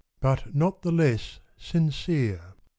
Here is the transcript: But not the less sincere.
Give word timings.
But 0.19 0.55
not 0.55 0.81
the 0.81 0.91
less 0.91 1.39
sincere. 1.57 2.55